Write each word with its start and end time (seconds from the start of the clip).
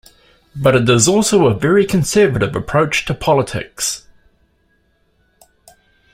But 0.55 0.75
it 0.75 0.89
is 0.89 1.07
also 1.07 1.45
a 1.45 1.53
very 1.53 1.85
conservative 1.85 2.55
approach 2.55 3.05
to 3.05 3.13
politics. 3.13 4.07